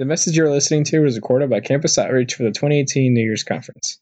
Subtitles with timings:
[0.00, 3.44] The message you're listening to was recorded by Campus Outreach for the 2018 New Year's
[3.44, 3.98] Conference.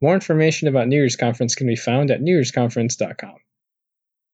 [0.00, 3.34] More information about New Year's Conference can be found at newyearsconference.com.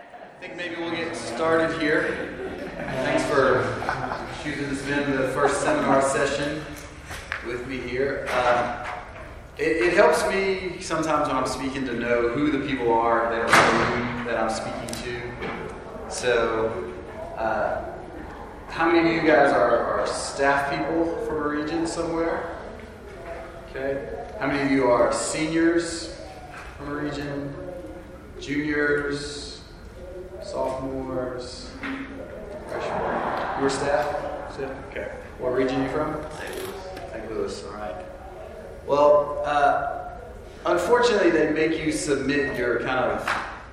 [0.00, 0.04] I
[0.38, 2.28] think maybe we'll get started here.
[2.76, 3.64] Thanks for
[4.44, 6.62] choosing this spend the first seminar session
[7.46, 8.26] with me here.
[8.28, 8.86] Uh,
[9.56, 13.48] it, it, helps me sometimes when I'm speaking to know who the people are that
[14.26, 16.10] that I'm speaking to.
[16.10, 16.92] So,
[17.38, 17.87] uh,
[18.68, 22.56] how many of you guys are, are staff people from a region somewhere?
[23.70, 24.26] Okay.
[24.38, 26.16] How many of you are seniors
[26.76, 27.54] from a region?
[28.40, 29.62] Juniors?
[30.42, 31.70] Sophomores?
[32.68, 33.62] Freshmen?
[33.62, 34.58] You staff?
[34.90, 35.12] Okay.
[35.38, 36.22] What region are you from?
[36.38, 36.56] St.
[36.56, 36.74] Louis.
[37.12, 37.30] St.
[37.30, 37.64] Louis.
[37.64, 38.04] All right.
[38.86, 40.10] Well, uh,
[40.66, 43.28] unfortunately, they make you submit your kind of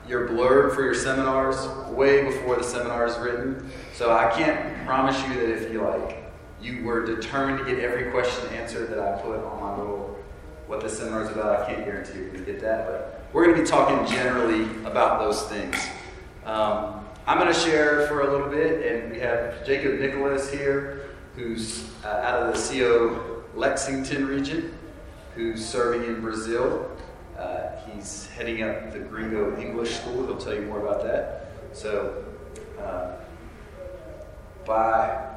[0.08, 3.72] your blurb for your seminars way before the seminar is written.
[3.96, 6.26] So I can't promise you that if you like
[6.62, 10.20] you were determined to get every question answered that I put on my little
[10.68, 11.62] what the seminar is about.
[11.62, 14.64] I can't guarantee you're going to get that, but we're going to be talking generally
[14.84, 15.78] about those things.
[16.44, 21.12] Um, I'm going to share for a little bit, and we have Jacob Nicholas here,
[21.38, 24.78] who's uh, out of the CO Lexington region,
[25.36, 26.92] who's serving in Brazil.
[27.38, 30.26] Uh, he's heading up the Gringo English School.
[30.26, 31.52] He'll tell you more about that.
[31.74, 32.26] So,
[32.80, 33.12] uh,
[34.66, 35.36] by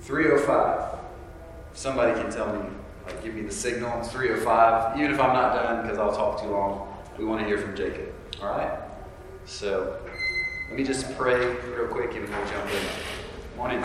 [0.00, 0.98] 305,
[1.72, 2.68] somebody can tell me,
[3.06, 3.98] like, give me the signal.
[4.00, 6.94] It's 305, even if I'm not done because I'll talk too long.
[7.18, 8.12] We want to hear from Jacob.
[8.42, 8.78] All right?
[9.46, 10.00] So,
[10.68, 13.56] let me just pray real quick and we'll jump in.
[13.56, 13.84] Morning.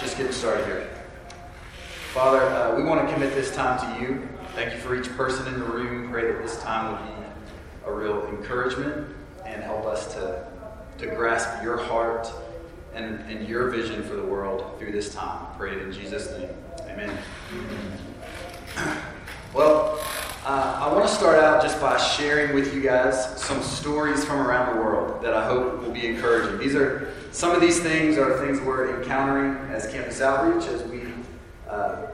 [0.00, 0.90] Just getting started here.
[2.12, 4.28] Father, uh, we want to commit this time to you.
[4.54, 6.10] Thank you for each person in the room.
[6.10, 7.26] Pray that this time will be
[7.86, 9.08] a real encouragement
[9.44, 10.46] and help us to,
[10.98, 12.28] to grasp your heart
[12.94, 15.46] and, and your vision for the world through this time.
[15.56, 16.50] Pray it in Jesus' name.
[16.88, 17.18] Amen.
[19.54, 19.98] Well,
[20.44, 24.40] uh, I want to start out just by sharing with you guys some stories from
[24.40, 26.58] around the world that I hope will be encouraging.
[26.58, 31.02] These are some of these things are things we're encountering as campus outreach as we
[31.68, 32.08] uh,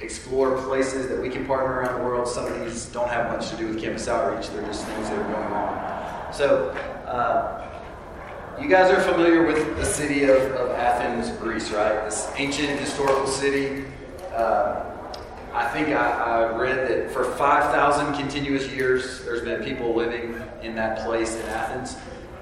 [0.00, 2.28] explore places that we can partner around the world.
[2.28, 5.18] Some of these don't have much to do with campus outreach, they're just things that
[5.18, 6.32] are going on.
[6.32, 6.70] So,
[7.06, 7.66] uh,
[8.60, 12.04] you guys are familiar with the city of, of Athens, Greece, right?
[12.04, 13.84] This ancient historical city.
[14.34, 14.82] Uh,
[15.52, 20.74] I think I, I, read that for 5,000 continuous years, there's been people living in
[20.74, 21.96] that place in Athens.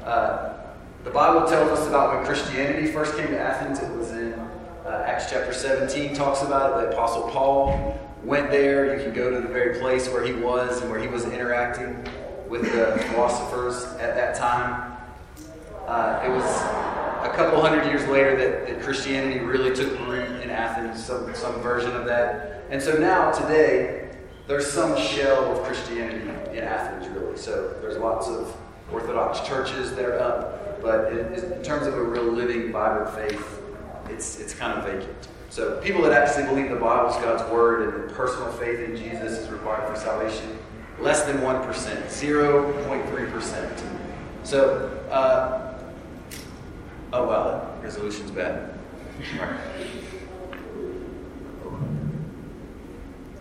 [0.05, 0.55] Uh,
[1.03, 3.81] the Bible tells us about when Christianity first came to Athens.
[3.81, 4.35] It was in
[4.87, 6.87] uh, Acts chapter 17 talks about it.
[6.87, 8.97] The Apostle Paul went there.
[8.97, 12.05] You can go to the very place where he was and where he was interacting
[12.49, 14.94] with the philosophers at that time.
[15.87, 20.51] Uh, it was a couple hundred years later that, that Christianity really took root in
[20.51, 22.65] Athens, some, some version of that.
[22.71, 27.37] And so now, today, there's some shell of Christianity in Athens, really.
[27.37, 28.57] So there's lots of
[28.93, 33.61] Orthodox churches that are up, but in, in terms of a real living, vibrant faith,
[34.09, 35.29] it's, it's kind of vacant.
[35.51, 38.97] So people that actually believe the Bible is God's word and that personal faith in
[38.97, 40.59] Jesus is required for salvation,
[40.99, 43.83] less than 1%, 0.3%.
[44.43, 45.74] So, uh,
[47.15, 48.75] oh wow, that resolution's bad.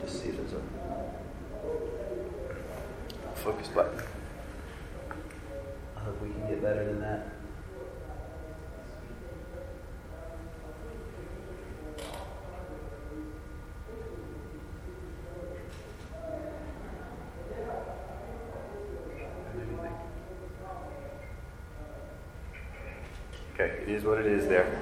[0.02, 0.62] Just see if it's a
[3.36, 4.00] focus button.
[5.98, 7.33] I hope we can get better than that.
[23.64, 24.82] Okay, it is what it is there.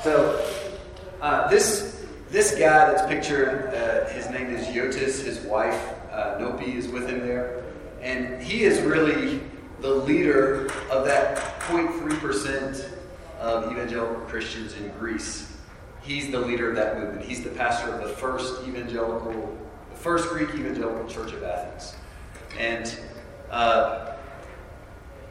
[0.00, 0.46] So,
[1.20, 5.24] uh, this this guy that's pictured, uh, his name is Yotis.
[5.24, 5.80] His wife
[6.12, 7.64] uh, Nopi is with him there,
[8.00, 9.40] and he is really
[9.80, 12.90] the leader of that 0.3 percent
[13.40, 15.52] of evangelical Christians in Greece.
[16.00, 17.24] He's the leader of that movement.
[17.24, 19.58] He's the pastor of the first evangelical,
[19.90, 21.96] the first Greek evangelical church of Athens,
[22.56, 22.96] and.
[23.50, 24.13] Uh,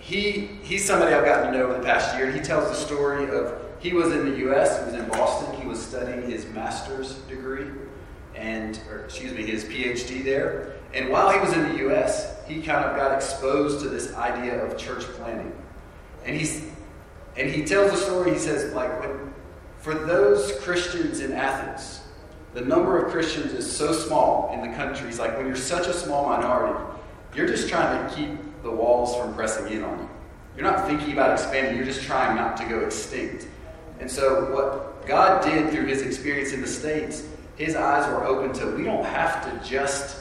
[0.04, 2.30] he, he's somebody I've gotten to know over the past year.
[2.30, 4.80] He tells the story of he was in the U.S.
[4.80, 5.60] He was in Boston.
[5.62, 7.68] He was studying his master's degree,
[8.36, 10.74] and or excuse me, his PhD there.
[10.94, 14.62] And while he was in the U.S., he kind of got exposed to this idea
[14.66, 15.54] of church planting.
[16.26, 16.70] And he's
[17.38, 18.34] and he tells the story.
[18.34, 19.34] He says, like, when,
[19.80, 22.02] for those Christians in Athens,
[22.54, 25.08] the number of Christians is so small in the country.
[25.08, 26.78] He's like, when you're such a small minority,
[27.34, 30.10] you're just trying to keep the walls from pressing in on you.
[30.56, 33.48] You're not thinking about expanding, you're just trying not to go extinct.
[34.00, 38.54] And so, what God did through his experience in the States, his eyes were open
[38.54, 40.18] to we don't have to just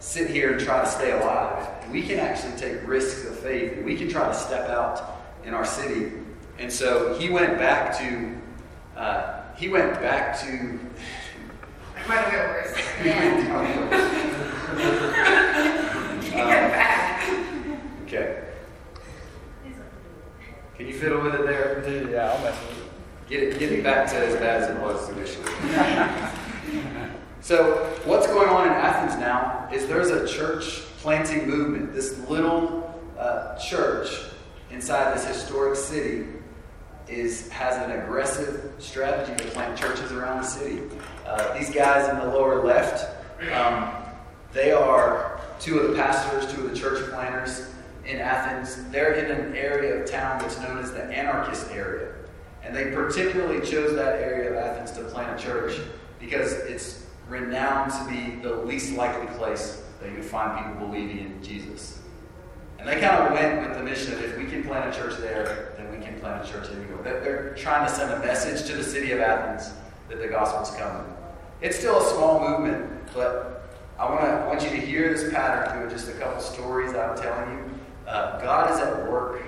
[0.00, 1.68] sit here and try to stay alive.
[1.90, 5.54] We can actually take risks of faith and we can try to step out in
[5.54, 6.12] our city.
[6.58, 8.36] And so he went back to,
[8.96, 10.46] uh, he went back to.
[11.96, 14.18] I might have got worse.
[16.34, 16.44] Um,
[18.04, 18.44] okay.
[20.76, 22.10] Can you fiddle with it there?
[22.10, 22.84] Yeah, I'll mess with it.
[23.28, 25.52] Get it, get it back to as bad as it was initially.
[27.40, 31.94] so, what's going on in Athens now is there's a church planting movement.
[31.94, 34.08] This little uh, church
[34.70, 36.26] inside this historic city
[37.06, 40.82] is has an aggressive strategy to plant churches around the city.
[41.26, 43.14] Uh, these guys in the lower left,
[43.52, 43.92] um,
[44.52, 47.70] they are two of the pastors, two of the church planters
[48.08, 48.82] in Athens.
[48.90, 52.14] They're in an area of town that's known as the anarchist area.
[52.64, 55.78] And they particularly chose that area of Athens to plant a church
[56.18, 61.42] because it's renowned to be the least likely place that you find people believing in
[61.42, 62.00] Jesus.
[62.78, 65.18] And they kind of went with the mission of if we can plant a church
[65.18, 67.02] there, then we can plant a church anywhere.
[67.02, 69.72] They're trying to send a message to the city of Athens
[70.08, 71.12] that the gospel's coming.
[71.60, 73.68] It's still a small movement, but
[73.98, 76.94] I want to I want you to hear this pattern through just a couple stories
[76.94, 77.67] I'm telling you.
[78.08, 79.42] Uh, God is at work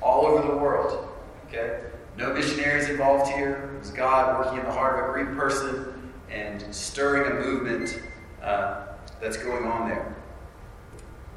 [0.00, 1.08] all over the world.
[1.48, 1.80] Okay,
[2.16, 3.72] no missionaries involved here.
[3.74, 8.00] It was God working in the heart of a Greek person and stirring a movement
[8.40, 8.86] uh,
[9.20, 10.14] that's going on there.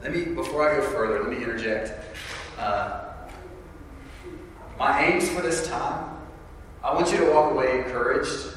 [0.03, 1.93] Let me, before I go further, let me interject.
[2.59, 3.05] Uh,
[4.77, 6.15] my aims for this time,
[6.83, 8.53] I want you to walk away encouraged.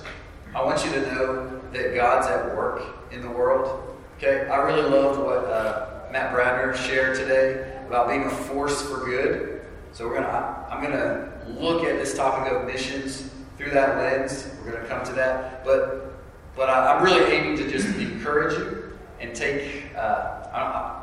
[0.55, 2.83] I want you to know that God's at work
[3.13, 3.97] in the world.
[4.19, 9.05] Okay, I really loved what uh, Matt Bradner shared today about being a force for
[9.05, 9.63] good.
[9.91, 13.29] So we're gonna, I'm gonna look at this topic of missions
[13.59, 14.49] through that lens.
[14.65, 16.15] We're gonna come to that, but
[16.55, 19.93] but I, am really aiming to just encourage you and take.
[19.97, 21.03] Uh, I,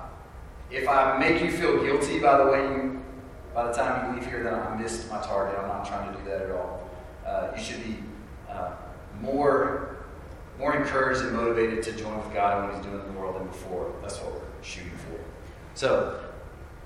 [0.71, 3.03] if I make you feel guilty by the way you,
[3.53, 5.59] by the time you leave here, then I missed my target.
[5.59, 6.89] I'm not trying to do that at all.
[7.25, 7.97] Uh, you should be
[8.49, 8.71] uh,
[9.19, 9.97] more
[10.57, 13.47] more encouraged and motivated to join with God what He's doing in the world than
[13.47, 13.93] before.
[14.01, 15.19] That's what we're shooting for.
[15.75, 16.26] So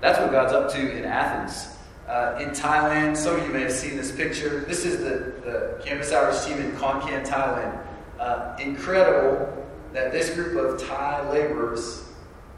[0.02, 1.76] that's what God's up to in Athens.
[2.08, 4.60] Uh, in Thailand, some of you may have seen this picture.
[4.66, 7.86] This is the, the campus outreach team in Khon Thailand.
[8.18, 12.04] Uh, incredible that this group of Thai laborers,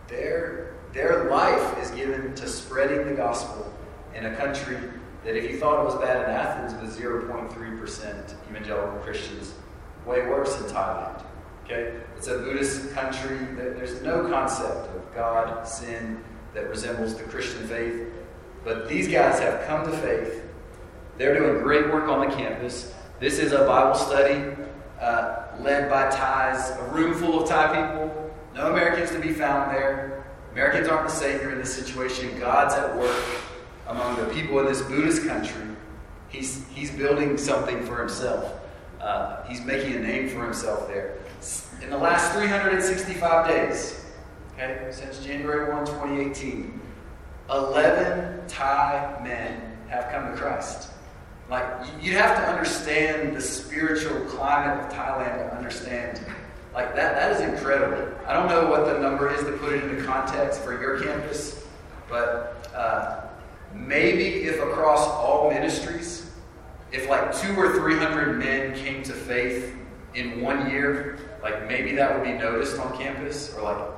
[0.09, 3.71] their, their life is given to spreading the gospel
[4.15, 4.79] in a country
[5.23, 9.53] that, if you thought it was bad in Athens, with 0.3% evangelical Christians,
[10.07, 11.23] way worse in Thailand.
[11.65, 11.95] Okay?
[12.17, 13.37] It's a Buddhist country.
[13.55, 16.25] There's no concept of God, sin
[16.55, 18.09] that resembles the Christian faith.
[18.65, 20.43] But these guys have come to faith.
[21.19, 22.95] They're doing great work on the campus.
[23.21, 24.57] This is a Bible study
[25.01, 28.35] uh, led by Thais, a room full of Thai people.
[28.55, 30.25] No Americans to be found there.
[30.53, 32.39] Americans aren't the savior in this situation.
[32.39, 33.25] God's at work
[33.89, 35.63] among the people in this Buddhist country.
[36.29, 38.61] He's, he's building something for himself.
[39.01, 41.19] Uh, he's making a name for himself there.
[41.83, 44.04] In the last 365 days,
[44.55, 46.81] okay, since January 1, 2018,
[47.51, 50.91] 11 Thai men have come to Christ.
[51.51, 51.67] Like,
[52.01, 56.21] you have to understand the spiritual climate of Thailand to understand.
[56.73, 58.13] Like, that, that is incredible.
[58.27, 61.65] I don't know what the number is to put it into context for your campus,
[62.09, 63.27] but uh,
[63.75, 66.31] maybe if across all ministries,
[66.93, 69.75] if like two or three hundred men came to faith
[70.15, 73.94] in one year, like maybe that would be noticed on campus, or like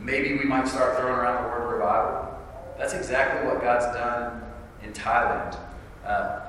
[0.00, 2.38] maybe we might start throwing around the word revival.
[2.78, 4.42] That's exactly what God's done
[4.82, 5.58] in Thailand.
[6.04, 6.40] Uh,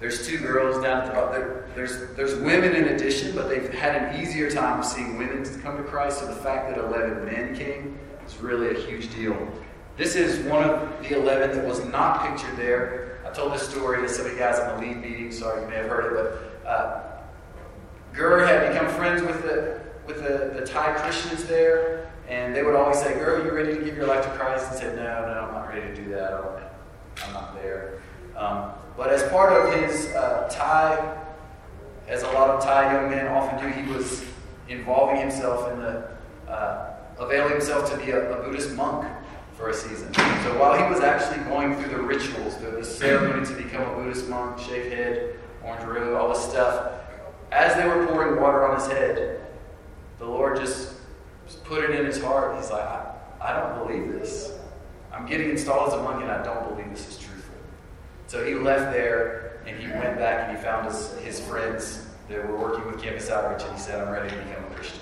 [0.00, 1.62] there's two girls down at the bottom.
[1.74, 5.76] There's, there's women in addition, but they've had an easier time of seeing women come
[5.76, 6.20] to Christ.
[6.20, 9.36] So the fact that 11 men came is really a huge deal.
[9.96, 13.18] This is one of the 11 that was not pictured there.
[13.26, 15.32] I told this story to some of you guys in the lead meeting.
[15.32, 17.02] Sorry, you may have heard it, but uh,
[18.12, 22.74] Gurr had become friends with the with the, the Thai Christians there, and they would
[22.74, 25.40] always say, "Girl, you ready to give your life to Christ?" And said, "No, no,
[25.46, 26.32] I'm not ready to do that.
[26.32, 28.00] I am not there."
[28.36, 31.16] Um, but as part of his uh, Thai,
[32.08, 34.24] as a lot of Thai young men often do, he was
[34.68, 36.08] involving himself in the,
[36.48, 39.10] uh, availing himself to be a, a, Buddhist monk
[39.56, 40.12] for a season.
[40.14, 44.28] So while he was actually going through the rituals, the ceremony to become a Buddhist
[44.28, 46.92] monk, shave head, orange robe, all this stuff,
[47.50, 49.40] as they were pouring water on his head,
[50.18, 50.94] the Lord just,
[51.56, 52.56] put it in his heart.
[52.56, 54.52] He's like, I, I don't believe this.
[55.12, 57.34] I'm getting installed as a monk and I don't believe this is true.
[58.26, 62.46] So he left there and he went back and he found his, his friends that
[62.46, 65.00] were working with Campus Outreach, and he said, I'm ready to become a Christian.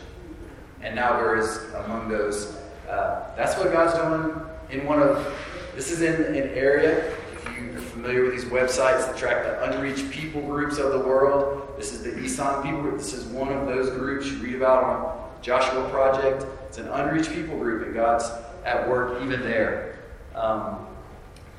[0.81, 1.41] And now we're
[1.85, 2.57] among those.
[2.89, 5.35] Uh, that's what God's doing in one of,
[5.75, 10.11] this is in an area, if you're familiar with these websites that track the unreached
[10.11, 12.99] people groups of the world, this is the Isan people group.
[12.99, 16.45] This is one of those groups you read about on Joshua Project.
[16.67, 18.29] It's an unreached people group, and God's
[18.65, 20.01] at work even there.
[20.35, 20.85] Um,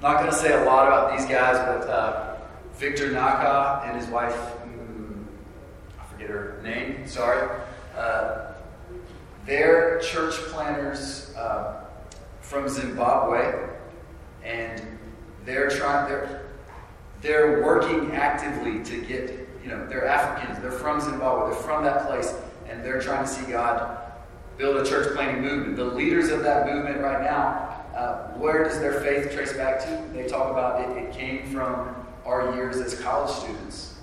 [0.02, 2.36] not going to say a lot about these guys, but uh,
[2.74, 5.24] Victor Naka and his wife, mm,
[5.98, 7.50] I forget her name, sorry.
[7.98, 8.52] Uh,
[9.46, 11.86] they're church planners uh,
[12.42, 13.70] from Zimbabwe,
[14.44, 14.82] and
[15.46, 16.10] they're trying.
[16.10, 16.46] They're
[17.22, 19.48] they're working actively to get.
[19.64, 20.60] You know, they're Africans.
[20.62, 21.52] They're from Zimbabwe.
[21.52, 22.34] They're from that place,
[22.70, 23.98] and they're trying to see God
[24.58, 25.76] build a church planting movement.
[25.76, 27.74] The leaders of that movement right now.
[27.96, 30.04] Uh, where does their faith trace back to?
[30.14, 30.98] They talk about it.
[30.98, 31.96] It came from
[32.26, 33.96] our years as college students.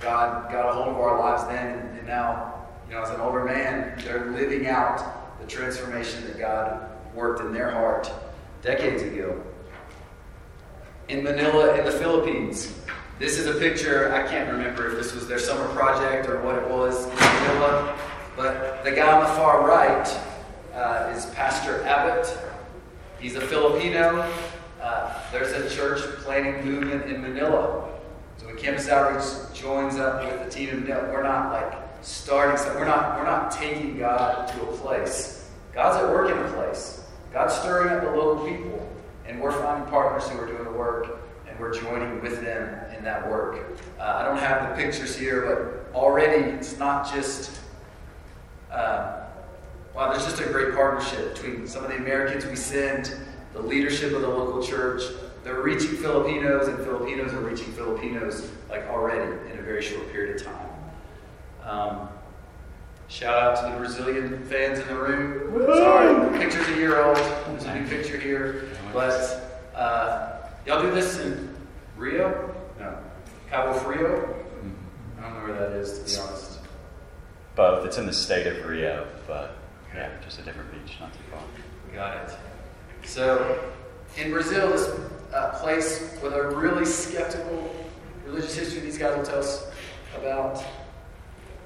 [0.00, 3.20] God got a hold of our lives then, and, and now you know, as an
[3.20, 8.10] older man, they're living out the transformation that God worked in their heart
[8.62, 9.42] decades ago.
[11.08, 12.74] In Manila, in the Philippines,
[13.18, 14.12] this is a picture.
[14.14, 17.98] I can't remember if this was their summer project or what it was in Manila,
[18.36, 20.06] but the guy on the far right
[20.74, 22.38] uh, is Pastor Abbott.
[23.20, 24.30] He's a Filipino.
[24.80, 27.88] Uh, there's a church planting movement in Manila.
[28.38, 32.80] So when Campus Outreach joins up with the team in we're not like starting something.
[32.80, 35.48] We're not, we're not taking God to a place.
[35.72, 37.04] God's at work in a place.
[37.32, 38.88] God's stirring up the local people.
[39.26, 43.04] And we're finding partners who are doing the work, and we're joining with them in
[43.04, 43.78] that work.
[43.98, 47.60] Uh, I don't have the pictures here, but already it's not just,
[48.72, 49.24] uh,
[49.94, 53.14] wow, there's just a great partnership between some of the Americans we send,
[53.52, 55.02] the leadership of the local church.
[55.44, 60.36] They're reaching Filipinos, and Filipinos are reaching Filipinos like already in a very short period
[60.36, 60.68] of time.
[61.64, 62.08] Um,
[63.08, 65.66] shout out to the Brazilian fans in the room.
[65.66, 67.16] Sorry, picture's a year old.
[67.16, 68.68] There's a new picture here.
[68.92, 70.32] But uh,
[70.66, 71.54] y'all do this in
[71.96, 72.54] Rio?
[72.78, 72.96] No.
[73.50, 74.34] Cabo Frio?
[75.18, 76.51] I don't know where that is, to be honest.
[77.54, 77.86] Both.
[77.86, 79.56] It's in the state of Rio, but
[79.94, 81.42] yeah, just a different beach, not too far.
[81.94, 82.36] Got it.
[83.04, 83.62] So,
[84.16, 84.88] in Brazil, this
[85.34, 87.74] uh, place with a really skeptical
[88.24, 89.70] religious history these guys will tell us
[90.16, 90.62] about,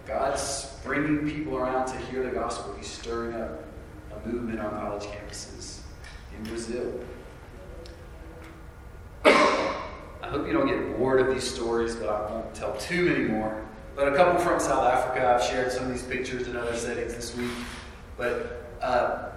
[0.07, 2.75] God's bringing people around to hear the gospel.
[2.77, 3.65] He's stirring up
[4.15, 5.81] a movement on college campuses
[6.37, 6.93] in Brazil.
[9.25, 13.25] I hope you don't get bored of these stories, but I won't tell too many
[13.25, 13.66] more.
[13.97, 17.15] But a couple from South Africa, I've shared some of these pictures in other settings
[17.15, 17.51] this week.
[18.19, 19.31] But uh,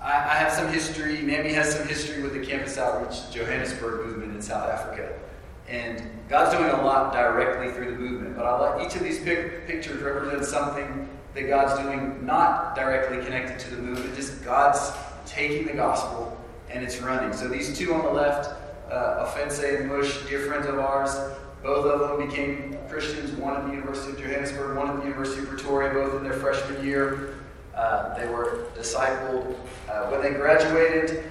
[0.00, 4.36] I, I have some history, NAMI has some history with the Campus Outreach Johannesburg movement
[4.36, 5.18] in South Africa.
[5.66, 9.18] And God's doing a lot directly through the movement, but I'll let each of these
[9.18, 14.92] pic- pictures represent something that God's doing not directly connected to the movement, just God's
[15.26, 16.38] taking the gospel
[16.70, 17.32] and it's running.
[17.32, 18.50] So these two on the left,
[18.92, 21.16] uh, Offense and Mush, dear friends of ours,
[21.64, 25.42] both of them became Christians, one at the University of Johannesburg, one at the University
[25.42, 27.36] of Pretoria, both in their freshman year.
[27.74, 29.56] Uh, they were discipled.
[29.90, 31.24] Uh, when they graduated,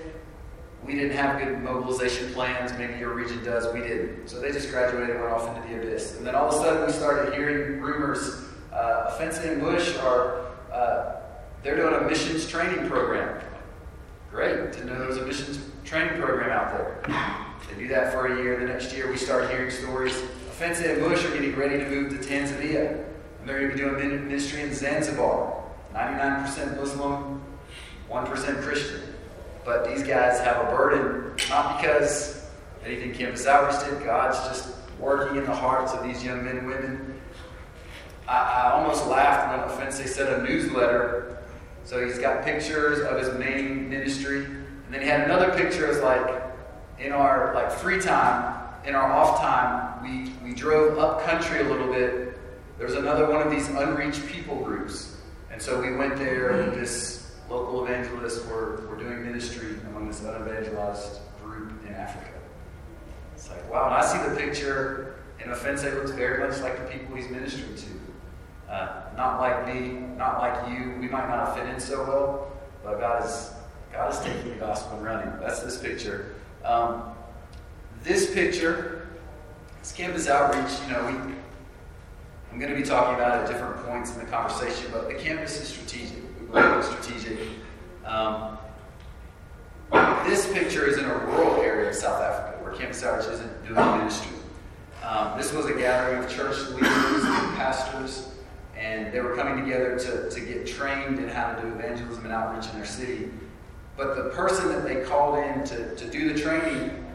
[0.84, 2.74] we didn't have good mobilization plans.
[2.74, 3.72] Maybe your region does.
[3.76, 4.28] We didn't.
[4.28, 6.18] So they just graduated and went off into the abyss.
[6.18, 8.44] And then all of a sudden, we started hearing rumors.
[8.74, 11.22] Uh, Offense and Bush are uh,
[11.62, 13.40] they're doing a missions training program.
[14.32, 17.40] Great to know there's a missions training program out there.
[17.74, 18.60] They do that for a year.
[18.60, 20.16] The next year, we start hearing stories.
[20.50, 23.04] Offense and Bush are getting ready to move to Tanzania,
[23.40, 25.64] and they're going to be doing ministry in Zanzibar.
[25.94, 27.42] 99% Muslim,
[28.10, 29.02] 1% Christian.
[29.66, 32.46] But these guys have a burden, not because
[32.86, 36.68] anything Campus Outreach did, God's just working in the hearts of these young men and
[36.68, 37.20] women.
[38.28, 41.44] I, I almost laughed when Offense sent a newsletter.
[41.86, 44.46] So he's got pictures of his main ministry.
[44.46, 46.43] And then he had another picture as like
[47.00, 51.64] in our like free time, in our off time, we, we drove up country a
[51.64, 52.38] little bit.
[52.78, 55.18] There's another one of these unreached people groups.
[55.52, 60.22] And so we went there and this local evangelists were, were doing ministry among this
[60.22, 62.32] unevangelized group in Africa.
[63.36, 66.98] It's like, wow, and I see the picture, and Offense looks very much like the
[66.98, 68.72] people he's ministering to.
[68.72, 70.96] Uh, not like me, not like you.
[71.00, 72.52] We might not fit in so well,
[72.84, 73.52] but God is,
[73.92, 75.40] God is taking the gospel and running.
[75.40, 76.36] That's this picture.
[76.64, 77.04] Um,
[78.04, 79.08] this picture,
[79.80, 81.34] this campus outreach, you know, we,
[82.52, 85.16] I'm going to be talking about it at different points in the conversation, but the
[85.16, 86.18] campus is strategic.
[86.40, 87.40] We believe it's strategic.
[88.06, 88.58] Um,
[90.26, 93.98] this picture is in a rural area of South Africa where campus outreach isn't doing
[93.98, 94.38] ministry.
[95.04, 98.30] Um, this was a gathering of church leaders and pastors,
[98.78, 102.34] and they were coming together to, to get trained in how to do evangelism and
[102.34, 103.30] outreach in their city.
[103.96, 107.06] But the person that they called in to, to do the training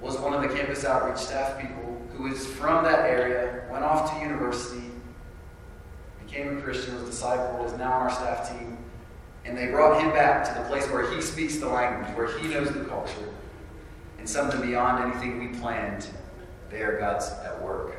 [0.00, 4.12] was one of the campus outreach staff people who is from that area, went off
[4.12, 4.90] to university,
[6.24, 8.76] became a Christian, was discipled, is now on our staff team.
[9.44, 12.48] And they brought him back to the place where he speaks the language, where he
[12.48, 13.28] knows the culture,
[14.18, 16.06] and something beyond anything we planned.
[16.70, 17.96] There, God's at work.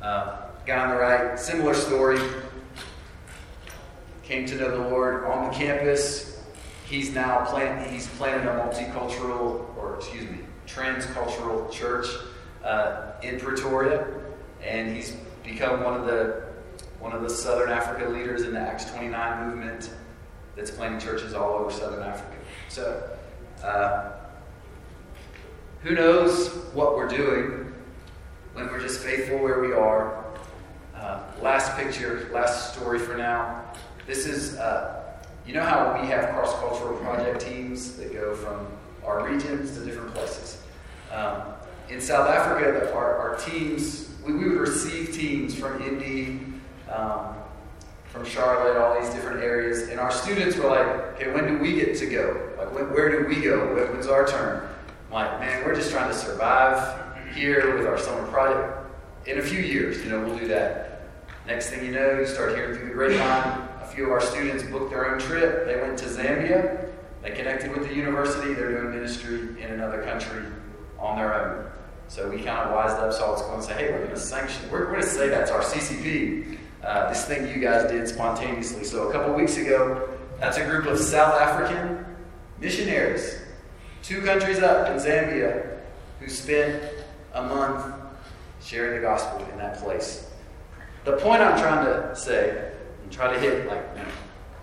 [0.00, 2.20] Uh, guy on the right, similar story.
[4.22, 6.37] Came to know the Lord on the campus.
[6.88, 7.90] He's now planted.
[7.90, 12.06] He's planted a multicultural, or excuse me, transcultural church
[12.64, 14.06] uh, in Pretoria,
[14.64, 15.14] and he's
[15.44, 16.44] become one of the
[16.98, 19.90] one of the Southern Africa leaders in the Acts 29 movement
[20.56, 22.36] that's planting churches all over Southern Africa.
[22.68, 23.10] So,
[23.62, 24.12] uh,
[25.82, 27.72] who knows what we're doing
[28.54, 30.24] when we're just faithful where we are?
[30.96, 33.72] Uh, last picture, last story for now.
[34.06, 34.97] This is, uh,
[35.48, 38.66] you know how we have cross cultural project teams that go from
[39.02, 40.62] our regions to different places?
[41.10, 41.42] Um,
[41.88, 46.40] in South Africa, our, our teams, we, we, would receive teams from Indy,
[46.92, 47.34] um,
[48.10, 51.76] from Charlotte, all these different areas, and our students were like, "Okay, when do we
[51.76, 52.52] get to go?
[52.58, 53.74] Like, when, where do we go?
[53.74, 54.68] When, when's our turn?"
[55.06, 58.86] I'm like, man, we're just trying to survive here with our summer project.
[59.24, 61.04] In a few years, you know, we'll do that.
[61.46, 63.67] Next thing you know, you start hearing through the grapevine.
[63.98, 65.66] Few of our students booked their own trip.
[65.66, 66.88] They went to Zambia.
[67.20, 68.54] They connected with the university.
[68.54, 70.44] They're doing ministry in another country
[71.00, 71.68] on their own.
[72.06, 74.16] So we kind of wised up, saw what's going and say, hey, we're going to
[74.16, 78.84] sanction, we're, going to say that's our CCP, uh, this thing you guys did spontaneously.
[78.84, 82.06] So a couple weeks ago, that's a group of South African
[82.60, 83.42] missionaries,
[84.04, 85.80] two countries up in Zambia,
[86.20, 86.84] who spent
[87.34, 87.92] a month
[88.62, 90.30] sharing the gospel in that place.
[91.04, 92.67] The point I'm trying to say,
[93.08, 94.08] and try to hit like you know,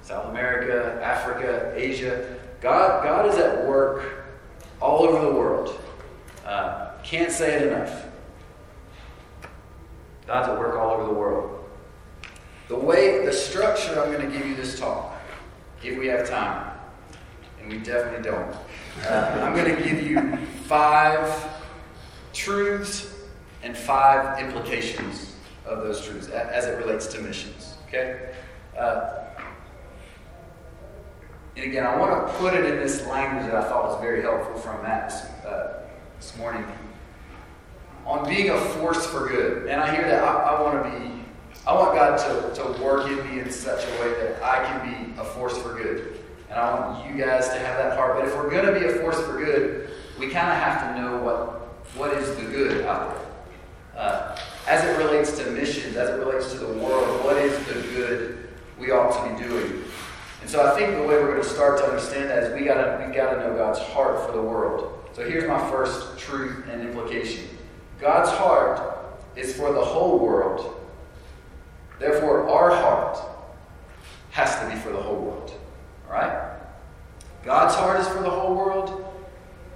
[0.04, 4.28] South America, Africa, Asia, God, God is at work
[4.80, 5.82] all over the world.
[6.46, 8.06] Uh, can't say it enough.
[10.28, 11.66] God's at work all over the world.
[12.68, 15.20] The way, the structure I'm going to give you this talk,
[15.84, 16.72] if we have time,
[17.60, 18.56] and we definitely don't,
[19.08, 21.50] uh, I'm going to give you five
[22.32, 23.12] truths
[23.64, 27.76] and five implications of those truths as it relates to missions.
[27.88, 28.30] Okay?
[28.78, 29.24] Uh,
[31.56, 34.22] and again, I want to put it in this language that I thought was very
[34.22, 35.14] helpful from Matt
[35.46, 35.80] uh,
[36.18, 36.66] this morning
[38.06, 39.68] on being a force for good.
[39.68, 41.24] And I hear that I, I want to be,
[41.66, 45.14] I want God to, to work in me in such a way that I can
[45.14, 46.20] be a force for good.
[46.50, 48.20] And I want you guys to have that heart.
[48.20, 51.02] But if we're going to be a force for good, we kind of have to
[51.02, 54.02] know what, what is the good out there.
[54.02, 54.25] Uh,
[54.68, 58.50] as it relates to missions, as it relates to the world, what is the good
[58.80, 59.84] we ought to be doing?
[60.42, 62.66] And so I think the way we're going to start to understand that is we
[62.66, 65.08] gotta we gotta know God's heart for the world.
[65.14, 67.48] So here's my first truth and implication.
[68.00, 70.76] God's heart is for the whole world.
[72.00, 73.18] Therefore, our heart
[74.32, 75.52] has to be for the whole world.
[76.08, 76.52] All right?
[77.44, 79.06] God's heart is for the whole world,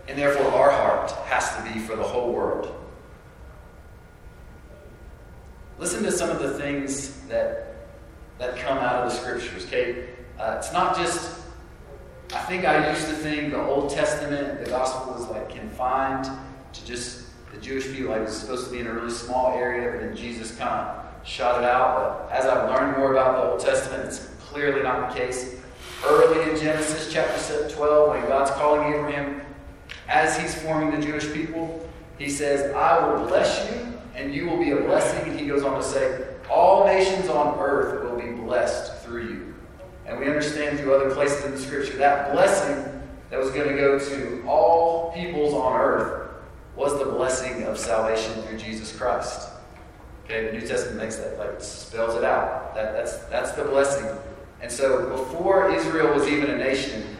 [0.07, 2.78] and therefore our heart has to be for the whole world.
[5.79, 7.75] Listen to some of the things that,
[8.37, 10.09] that come out of the scriptures, okay?
[10.37, 11.39] Uh, it's not just,
[12.33, 16.29] I think I used to think the Old Testament, the gospel was like confined
[16.73, 19.57] to just the Jewish people, like it was supposed to be in a really small
[19.57, 22.27] area, but then Jesus kind of shot it out.
[22.29, 25.55] But as I've learned more about the Old Testament, it's clearly not the case.
[26.05, 29.41] Early in Genesis chapter 12, when God's calling Abraham,
[30.09, 31.87] as he's forming the Jewish people,
[32.17, 35.29] he says, I will bless you, and you will be a blessing.
[35.29, 39.55] And he goes on to say, All nations on earth will be blessed through you.
[40.05, 43.75] And we understand through other places in the scripture that blessing that was going to
[43.75, 46.31] go to all peoples on earth
[46.75, 49.49] was the blessing of salvation through Jesus Christ.
[50.25, 52.75] Okay, the New Testament makes that like spells it out.
[52.75, 54.07] That, that's that's the blessing.
[54.61, 57.17] And so before Israel was even a nation,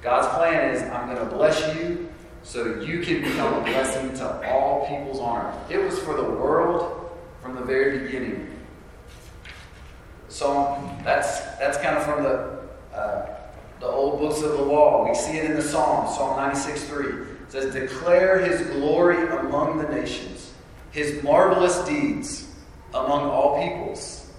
[0.00, 2.07] God's plan is I'm going to bless you
[2.48, 5.70] so you can become a blessing to all peoples on earth.
[5.70, 7.10] It was for the world
[7.42, 8.58] from the very beginning.
[10.28, 13.36] Psalm, that's that's kind of from the uh,
[13.80, 15.06] the old books of the law.
[15.06, 17.06] We see it in the Psalm, Psalm 96 3.
[17.06, 20.54] It says, Declare his glory among the nations,
[20.90, 22.50] his marvelous deeds
[22.94, 24.30] among all peoples.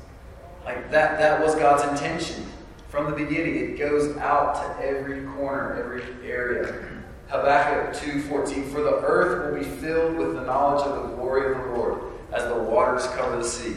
[0.66, 2.44] Like that, that was God's intention
[2.88, 3.56] from the beginning.
[3.56, 6.89] It goes out to every corner, every area.
[7.30, 11.64] Habakkuk 2.14, For the earth will be filled with the knowledge of the glory of
[11.64, 12.02] the Lord,
[12.34, 13.76] as the waters cover the sea.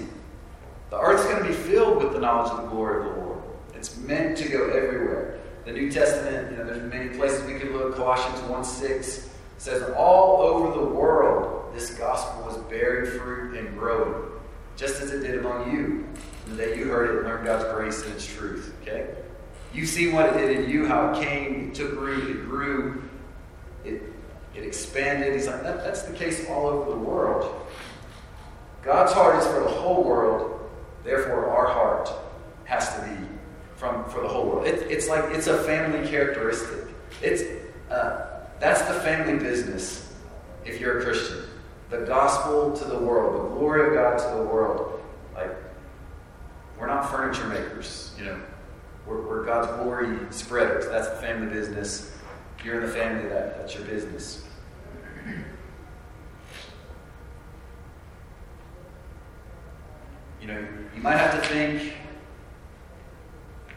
[0.88, 3.43] The earth's going to be filled with the knowledge of the glory of the Lord.
[3.75, 5.38] It's meant to go everywhere.
[5.65, 7.95] The New Testament, you know, there's many places we can look.
[7.95, 14.31] Colossians 1:6 says, All over the world, this gospel is bearing fruit and growing,
[14.77, 16.07] just as it did among you.
[16.49, 18.75] The day you heard it and learned God's grace and its truth.
[18.83, 19.15] Okay?
[19.73, 23.03] You see what it did in you, how it came, it took root, it grew,
[24.55, 25.35] it, expanded.
[25.35, 27.67] He's like, that, that's the case all over the world.
[28.83, 30.69] God's heart is for the whole world,
[31.05, 32.11] therefore, our heart
[32.65, 33.27] has to be
[33.77, 34.67] from for the whole world.
[34.67, 36.95] It, it's like it's a family characteristic.
[37.21, 37.43] It's
[37.91, 40.12] uh, that's the family business.
[40.65, 41.45] If you're a Christian,
[41.91, 45.03] the gospel to the world, the glory of God to the world.
[45.35, 45.51] Like
[46.79, 48.41] we're not furniture makers, you know.
[49.07, 50.87] We're, we're God's glory spreaders.
[50.87, 52.17] That's the family business.
[52.65, 54.45] You're in the family, that, that's your business.
[60.41, 61.95] You know, you might have to think,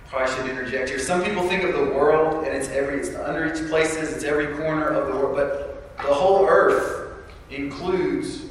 [0.07, 0.97] probably should interject here.
[0.97, 4.47] Some people think of the world and it's every it's the underreached places, it's every
[4.57, 7.13] corner of the world, but the whole earth
[7.51, 8.45] includes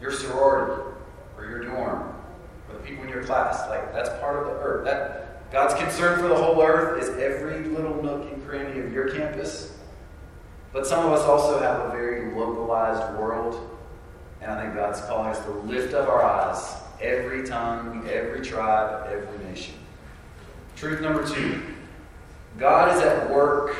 [0.00, 0.82] your sorority
[1.36, 2.14] or your dorm
[2.68, 3.68] or the people in your class.
[3.68, 4.84] Like that's part of the earth.
[4.84, 5.21] That
[5.52, 9.76] God's concern for the whole earth is every little nook and cranny of your campus.
[10.72, 13.78] But some of us also have a very localized world,
[14.40, 19.12] and I think God's calling us to lift up our eyes every tongue, every tribe,
[19.12, 19.74] every nation.
[20.76, 21.62] Truth number two
[22.58, 23.76] God is at work.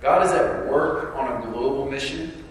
[0.00, 2.44] God is at work on a global mission.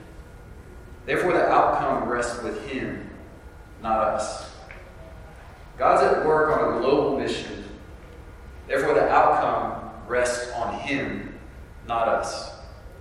[1.07, 3.09] Therefore, the outcome rests with Him,
[3.81, 4.51] not us.
[5.79, 7.60] God's at work on a global mission.
[8.67, 11.37] Therefore, the outcome rests on Him,
[11.87, 12.51] not us.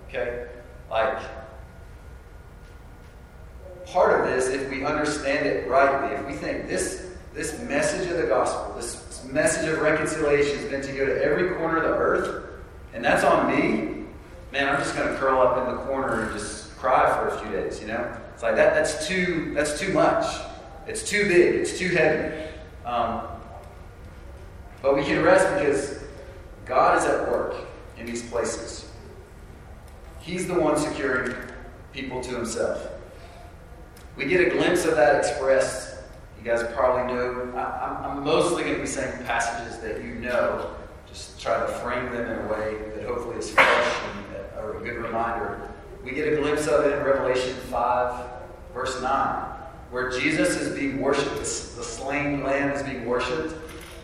[0.08, 0.46] Okay?
[0.90, 1.18] Like,
[3.86, 8.16] part of this, if we understand it rightly, if we think this, this message of
[8.16, 11.96] the gospel, this message of reconciliation is meant to go to every corner of the
[11.96, 12.46] earth,
[12.92, 14.06] and that's on me,
[14.52, 17.40] man, I'm just going to curl up in the corner and just cry for a
[17.40, 18.16] few days, you know?
[18.34, 20.24] It's like that, that's too, that's too much.
[20.86, 21.54] It's too big.
[21.56, 22.48] It's too heavy.
[22.84, 23.22] Um,
[24.82, 26.02] but we can rest because
[26.64, 27.56] God is at work
[27.98, 28.88] in these places.
[30.20, 31.34] He's the one securing
[31.92, 32.88] people to himself.
[34.16, 35.96] We get a glimpse of that expressed.
[36.38, 37.52] You guys probably know.
[37.56, 40.74] I, am mostly going to be saying passages that you know,
[41.06, 44.80] just try to frame them in a way that hopefully is fresh and or a
[44.84, 45.70] good reminder.
[46.04, 48.26] We get a glimpse of it in Revelation 5,
[48.74, 49.44] verse 9,
[49.90, 51.38] where Jesus is being worshipped.
[51.38, 53.54] The slain lamb is being worshipped.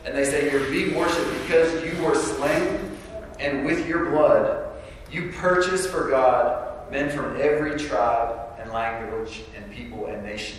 [0.06, 2.96] And they say, You're being worshipped because you were slain,
[3.38, 4.66] and with your blood
[5.10, 10.58] you purchased for God men from every tribe and language and people and nation.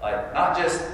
[0.00, 0.84] Like, not just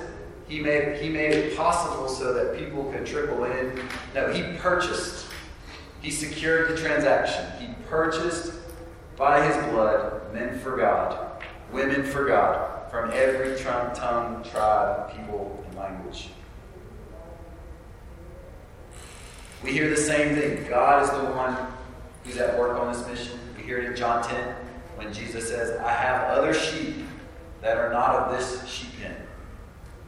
[0.49, 3.81] he made, he made it possible so that people could trickle in.
[4.15, 5.27] No, he purchased.
[6.01, 7.45] He secured the transaction.
[7.61, 8.55] He purchased
[9.17, 15.79] by his blood men for God, women for God, from every tongue, tribe, people, and
[15.79, 16.31] language.
[19.63, 20.67] We hear the same thing.
[20.69, 21.57] God is the one
[22.25, 23.39] who's at work on this mission.
[23.57, 24.55] We hear it in John 10
[24.97, 26.97] when Jesus says, I have other sheep
[27.61, 29.17] that are not of this sheep pen.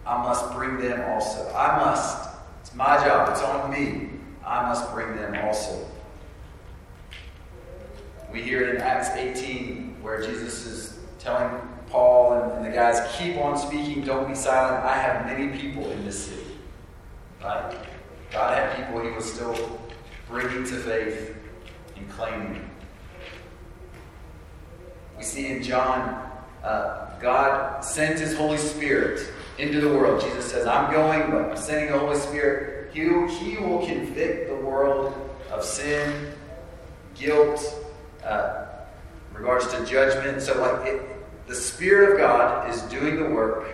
[0.06, 1.52] I must bring them also.
[1.54, 2.30] I must.
[2.60, 3.28] It's my job.
[3.30, 4.10] It's on me.
[4.44, 5.86] I must bring them also.
[8.32, 11.50] We hear it in Acts 18 where Jesus is telling
[11.88, 14.84] Paul and, and the guys, keep on speaking, don't be silent.
[14.84, 16.46] I have many people in this city.
[17.42, 17.76] Right?
[18.32, 19.78] God had people he was still
[20.28, 21.36] bringing to faith
[21.96, 22.68] and claiming.
[25.18, 26.30] We see in John,
[26.64, 30.22] uh, God sent his Holy Spirit into the world.
[30.22, 32.92] Jesus says, I'm going, but I'm sending the Holy Spirit.
[32.94, 35.14] He, he will convict the world
[35.50, 36.32] of sin,
[37.14, 37.60] guilt,
[38.24, 38.66] uh,
[39.34, 40.40] regards to judgment.
[40.40, 43.66] So, like, it, the Spirit of God is doing the work.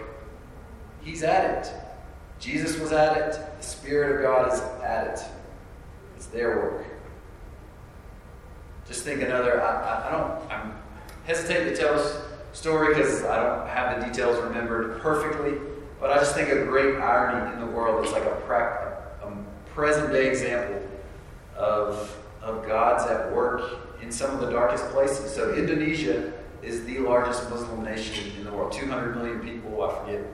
[1.01, 1.73] He's at it.
[2.39, 3.59] Jesus was at it.
[3.59, 5.21] The Spirit of God is at it.
[6.17, 6.87] It's their work.
[8.87, 9.63] Just think another.
[9.63, 10.53] I, I, I don't.
[10.53, 10.75] I'm
[11.25, 12.23] hesitate to tell this
[12.53, 15.59] story because I don't have the details remembered perfectly.
[16.01, 19.71] But I just think a great irony in the world is like a, pra- a
[19.75, 20.81] present day example
[21.57, 25.35] of, of God's at work in some of the darkest places.
[25.35, 28.73] So Indonesia is the largest Muslim nation in the world.
[28.73, 29.83] 200 million people.
[29.83, 30.25] I forget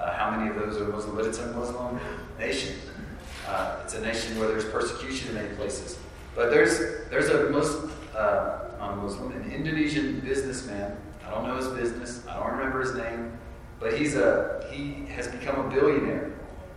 [0.00, 2.00] uh, how many of those are Muslim, but it's a Muslim
[2.38, 2.76] nation.
[3.46, 5.98] Uh, it's a nation where there's persecution in many places.
[6.34, 6.78] But there's
[7.10, 10.96] there's a Muslim, uh, non-Muslim, an Indonesian businessman.
[11.26, 12.26] I don't know his business.
[12.26, 13.32] I don't remember his name,
[13.78, 16.32] but he's a he has become a billionaire,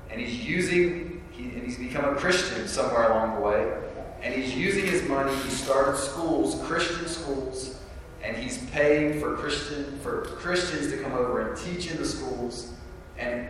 [0.09, 3.73] and he's using he, and he's become a Christian somewhere along the way,
[4.21, 5.33] and he's using his money.
[5.43, 7.79] He started schools, Christian schools,
[8.23, 12.73] and he's paying for Christian for Christians to come over and teach in the schools,
[13.17, 13.47] and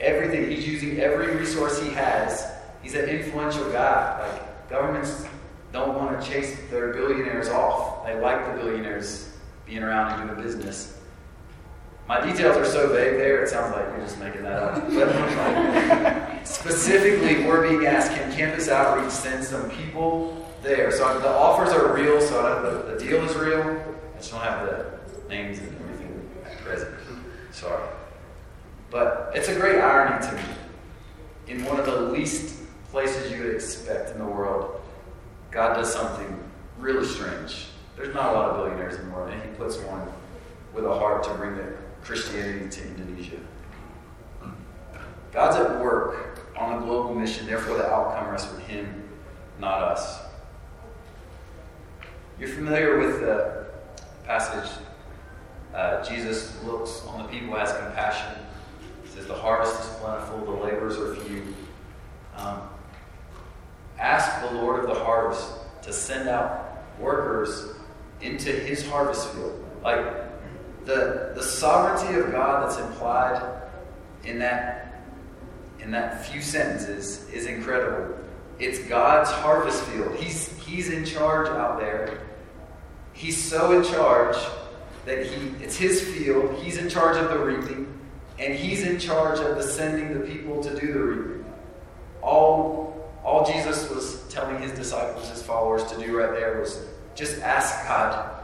[0.00, 0.50] everything.
[0.50, 2.46] He's using every resource he has.
[2.82, 4.28] He's an influential guy.
[4.28, 5.26] Like governments
[5.72, 8.04] don't want to chase their billionaires off.
[8.06, 9.32] They like the billionaires
[9.66, 10.98] being around and doing business.
[12.08, 14.92] My details are so vague there, it sounds like you're just making that up.
[14.92, 20.90] But specifically, we're being asked can Campus Outreach send some people there?
[20.90, 23.60] So the offers are real, so the, the deal is real.
[23.60, 26.94] I just don't have the names and everything at present.
[27.52, 27.88] Sorry.
[28.92, 30.42] But it's a great irony to me.
[31.48, 34.80] In one of the least places you would expect in the world,
[35.50, 36.38] God does something
[36.78, 37.68] really strange.
[37.96, 40.06] There's not a lot of billionaires in the world, and He puts one
[40.74, 43.38] with a heart to bring the Christianity to Indonesia.
[45.32, 49.08] God's at work on a global mission, therefore, the outcome rests with Him,
[49.58, 50.20] not us.
[52.38, 53.66] You're familiar with the
[54.26, 54.70] passage.
[55.74, 58.42] Uh, Jesus looks on the people, has compassion.
[59.14, 61.54] Says, The harvest is plentiful, the laborers are few.
[62.36, 62.62] Um,
[63.98, 67.74] ask the Lord of the harvest to send out workers
[68.20, 69.64] into his harvest field.
[69.82, 70.04] Like
[70.84, 73.62] the, the sovereignty of God that's implied
[74.24, 75.02] in that,
[75.80, 78.16] in that few sentences is incredible.
[78.58, 80.14] It's God's harvest field.
[80.16, 82.20] He's, he's in charge out there.
[83.12, 84.36] He's so in charge
[85.04, 86.54] that he, it's his field.
[86.62, 87.91] He's in charge of the reaping,
[88.42, 91.44] and he's in charge of sending the people to do the reaping.
[92.22, 97.40] All, all Jesus was telling his disciples, his followers, to do right there was just
[97.42, 98.40] ask God.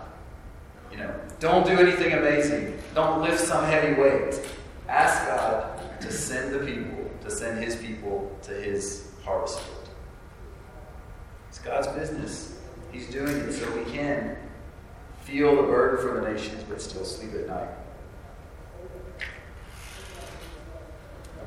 [0.93, 2.79] You know, don't do anything amazing.
[2.95, 4.41] Don't lift some heavy weight.
[4.89, 9.89] Ask God to send the people, to send his people to his harvest field.
[11.49, 12.59] It's God's business.
[12.93, 14.37] He's doing it so we can
[15.23, 17.69] feel the burden for the nations but still sleep at night.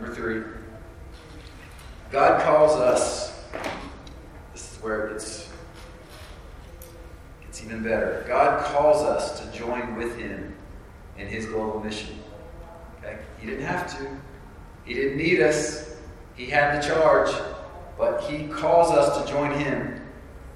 [0.01, 0.41] Number three,
[2.11, 3.39] God calls us.
[4.51, 5.47] This is where it gets,
[7.45, 8.25] gets even better.
[8.27, 10.55] God calls us to join with Him
[11.19, 12.17] in His global mission.
[12.97, 13.19] Okay?
[13.39, 14.07] He didn't have to.
[14.85, 15.95] He didn't need us.
[16.35, 17.29] He had the charge,
[17.95, 20.01] but He calls us to join Him.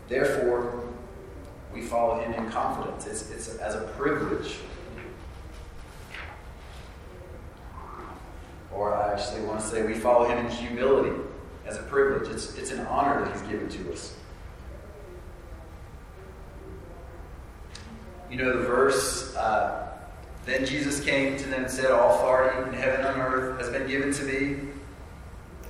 [0.07, 0.85] Therefore,
[1.71, 3.05] we follow Him in confidence.
[3.05, 4.55] It's, it's as a privilege.
[8.75, 11.17] Or I actually want to say we follow Him in humility
[11.65, 12.29] as a privilege.
[12.29, 14.15] It's, it's an honor that He's given to us.
[18.29, 19.97] You know the verse, uh,
[20.45, 23.87] then Jesus came to them and said, All authority in heaven and earth has been
[23.87, 24.57] given to me.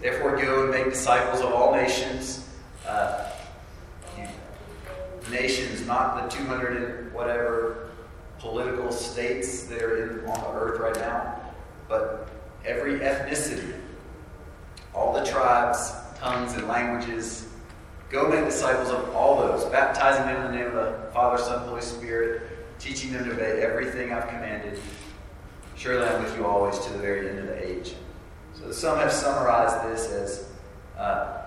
[0.01, 2.49] Therefore, go and make disciples of all nations.
[2.87, 3.29] Uh,
[5.31, 7.89] nations, not the 200 and whatever
[8.39, 11.41] political states that are in, on the earth right now,
[11.87, 12.29] but
[12.65, 13.73] every ethnicity,
[14.93, 17.47] all the tribes, tongues, and languages.
[18.09, 21.67] Go make disciples of all those, baptizing them in the name of the Father, Son,
[21.67, 22.43] Holy Spirit,
[22.79, 24.79] teaching them to obey everything I've commanded.
[25.75, 27.95] Surely I'm with you always to the very end of the age.
[28.53, 30.51] So some have summarized this as
[30.97, 31.41] uh,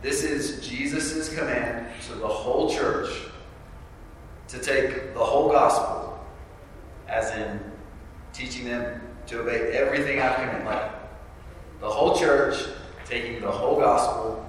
[0.00, 3.10] this is Jesus' command to the whole church
[4.48, 6.24] to take the whole gospel,
[7.08, 7.60] as in
[8.32, 10.90] teaching them to obey everything I've commanded.
[11.80, 12.64] The whole church
[13.04, 14.44] taking the whole gospel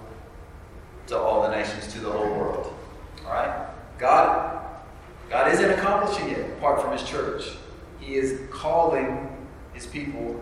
[1.07, 2.73] to all the nations, to the whole world.
[3.25, 3.67] All right?
[3.97, 4.65] God,
[5.29, 7.43] God isn't accomplishing it apart from His church.
[7.99, 10.41] He is calling His people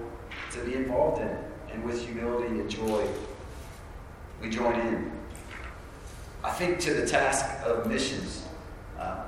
[0.52, 3.08] to be involved in it, and with humility and joy,
[4.42, 5.12] we join in.
[6.44, 8.46] I think to the task of missions,
[9.00, 9.24] uh,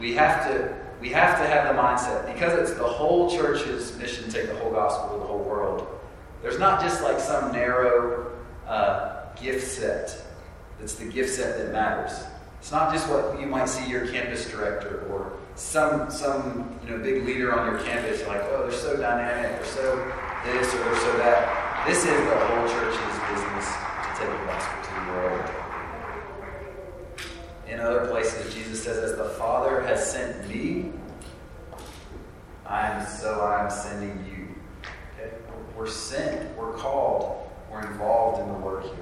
[0.00, 4.24] we have to we have to have the mindset because it's the whole church's mission
[4.24, 5.86] to take the whole gospel to the whole world.
[6.42, 8.32] There's not just like some narrow
[8.66, 10.22] uh, gift set.
[10.78, 12.24] That's the gift set that matters.
[12.60, 17.02] It's not just what you might see your campus director or some some you know
[17.02, 18.26] big leader on your campus.
[18.26, 19.96] Like, oh, they're so dynamic, they're so
[20.44, 21.86] this or they're so that.
[21.86, 25.50] This is the whole church's business to take the gospel to the world.
[27.74, 30.92] In other places, Jesus says, as the Father has sent me,
[32.64, 34.54] I am so I am sending you.
[35.18, 35.34] Okay?
[35.76, 38.94] We're sent, we're called, we're involved in the work here.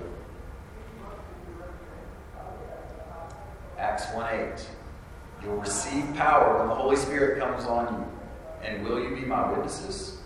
[3.78, 4.66] Acts 1 8.
[5.42, 8.66] You'll receive power when the Holy Spirit comes on you.
[8.66, 10.22] And will you be my witnesses?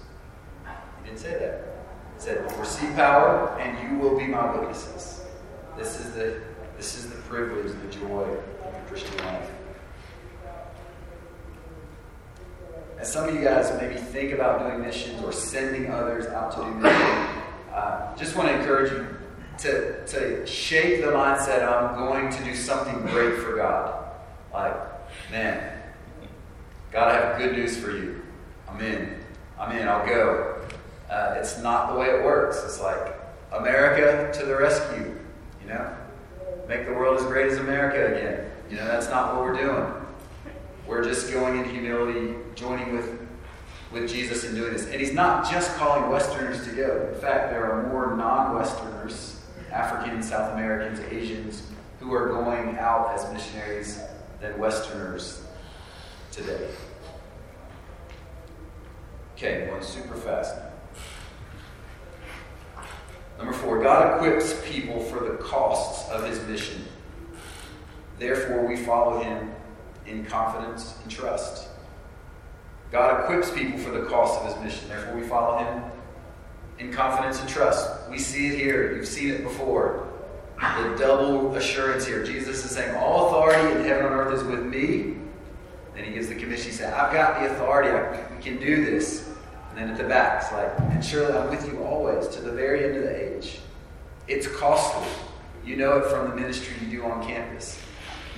[1.03, 1.65] He didn't say that.
[2.15, 5.25] He said, receive power and you will be my witnesses.
[5.77, 6.46] This is the
[6.77, 8.25] this is the privilege, the joy
[8.65, 9.51] of the Christian life.
[12.99, 16.59] As some of you guys maybe think about doing missions or sending others out to
[16.59, 17.29] do missions,
[17.73, 19.07] uh, just want to encourage you
[19.59, 24.11] to, to shape the mindset I'm going to do something great for God.
[24.53, 24.75] Like,
[25.31, 25.83] man,
[26.91, 28.23] God, I have good news for you.
[28.69, 29.19] I'm in.
[29.59, 29.89] I'm in.
[29.89, 30.61] I'll go.
[31.11, 32.63] Uh, it's not the way it works.
[32.65, 33.15] It's like
[33.53, 35.15] America to the rescue.
[35.63, 35.97] You know,
[36.69, 38.51] make the world as great as America again.
[38.71, 39.93] You know, that's not what we're doing.
[40.87, 43.27] We're just going in humility, joining with
[43.93, 44.87] with Jesus in doing this.
[44.87, 47.11] And he's not just calling Westerners to go.
[47.15, 49.41] In fact, there are more non-Westerners,
[49.73, 51.63] Africans, South Americans, Asians,
[52.01, 54.01] who are going out as missionaries
[54.41, 55.43] than Westerners
[56.33, 56.69] today.
[59.37, 60.55] Okay, going super fast
[63.39, 66.85] Number four, God equips people for the costs of his mission.
[68.19, 69.53] Therefore, we follow him
[70.07, 71.69] in confidence and trust.
[72.91, 74.89] God equips people for the cost of his mission.
[74.89, 75.83] Therefore, we follow him
[76.79, 78.09] in confidence and trust.
[78.09, 78.97] We see it here.
[78.97, 80.09] You've seen it before.
[80.59, 82.25] The double assurance here.
[82.25, 85.17] Jesus is saying, All authority in heaven and earth is with me.
[85.95, 86.71] Then he gives the commission.
[86.71, 87.91] He said, I've got the authority.
[87.91, 89.26] I, we can do this.
[89.77, 92.51] And then at the back, it's like, and surely I'm with you always to the
[92.51, 93.61] very end of the age.
[94.27, 95.07] It's costly.
[95.67, 97.79] You know it from the ministry you do on campus.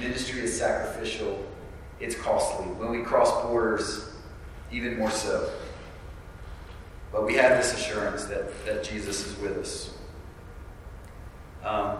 [0.01, 1.47] Ministry is sacrificial,
[2.01, 2.67] it's costly.
[2.67, 4.11] When we cross borders,
[4.73, 5.49] even more so.
[7.13, 9.95] But we have this assurance that, that Jesus is with us.
[11.65, 11.99] Um,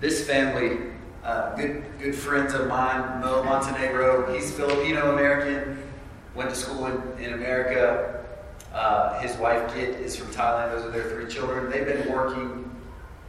[0.00, 0.92] this family,
[1.24, 5.87] uh, good, good friends of mine, Mo Montenegro, he's Filipino American
[6.34, 8.24] went to school in, in America.
[8.72, 10.72] Uh, his wife Kit is from Thailand.
[10.72, 11.70] Those are their three children.
[11.70, 12.70] They've been working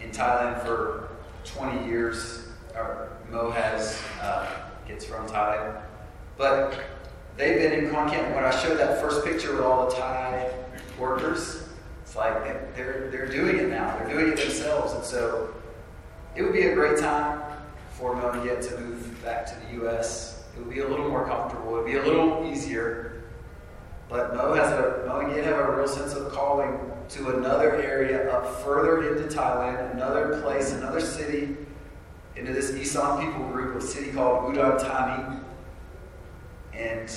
[0.01, 1.09] in Thailand for
[1.45, 2.47] 20 years.
[2.75, 4.47] Or Mo has uh,
[4.97, 5.79] from Thailand,
[6.37, 6.79] but
[7.37, 8.33] they've been in Khon Kaen.
[8.33, 10.51] When I showed that first picture with all the Thai
[10.97, 11.69] workers,
[12.01, 13.97] it's like they're they're doing it now.
[13.97, 15.53] They're doing it themselves, and so
[16.35, 17.41] it would be a great time
[17.91, 20.38] for Mo to get to move back to the U.S.
[20.59, 21.69] It would be a little more comfortable.
[21.69, 23.23] It would be a little easier.
[24.09, 26.77] But Mo has a Mo and have a real sense of calling
[27.09, 31.55] to another area up further into Thailand, another place, another city,
[32.35, 35.39] into this Isan people group, a city called Udon Thani.
[36.73, 37.09] And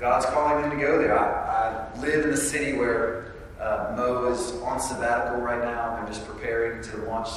[0.00, 1.16] God's calling them to go there.
[1.16, 5.96] I, I live in the city where uh, Mo is on sabbatical right now.
[5.96, 7.28] They're just preparing to launch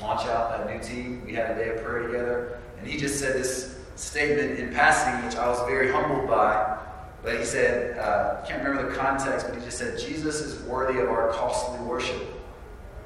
[0.00, 1.24] launch out that new team.
[1.26, 5.24] We had a day of prayer together, and he just said this statement in passing,
[5.26, 6.78] which I was very humbled by.
[7.22, 11.00] But he said, uh, can't remember the context, but he just said, Jesus is worthy
[11.00, 12.22] of our costly worship.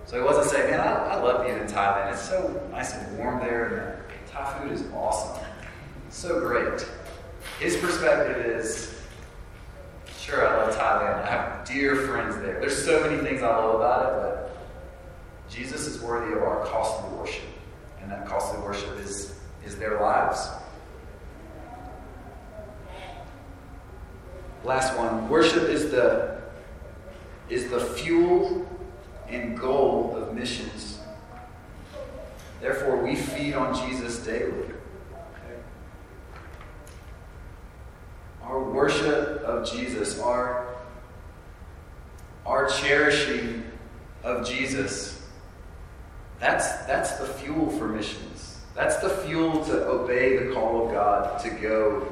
[0.04, 2.12] So he wasn't saying, man, I, I love being in Thailand.
[2.12, 5.42] It's so nice and warm there, and Thai food is awesome.
[6.10, 6.86] so great.
[7.58, 9.00] His perspective is,
[10.18, 11.22] sure, I love Thailand.
[11.22, 12.60] I have dear friends there.
[12.60, 17.16] There's so many things I love about it, but Jesus is worthy of our costly
[17.16, 17.44] worship.
[18.02, 20.48] And that costly worship is, is their lives.
[24.64, 25.28] Last one.
[25.28, 26.40] Worship is the
[27.48, 28.66] is the fuel
[29.28, 31.00] and goal of missions.
[32.60, 34.70] Therefore, we feed on Jesus daily.
[38.42, 40.74] Our worship of Jesus, our,
[42.46, 43.64] our cherishing
[44.22, 45.26] of Jesus,
[46.38, 48.60] that's, that's the fuel for missions.
[48.74, 52.06] That's the fuel to obey the call of God to go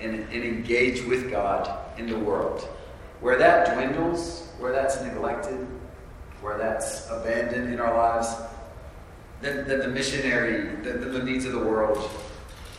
[0.00, 2.62] and, and engage with God in the world.
[3.20, 5.66] Where that dwindles, where that's neglected,
[6.40, 8.34] where that's abandoned in our lives,
[9.40, 12.10] then, then the missionary, the, the needs of the world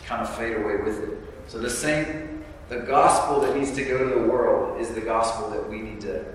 [0.05, 1.17] kind of fade away with it.
[1.47, 5.49] So the same, the gospel that needs to go to the world is the gospel
[5.51, 6.25] that we need to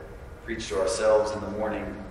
[0.44, 2.04] preach to ourselves in the morning,